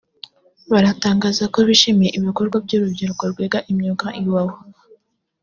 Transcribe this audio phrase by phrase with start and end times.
[0.71, 4.55] baratangazako bishimiye ibikorwa by’urubyiruko rw’iga imyuga Iwawa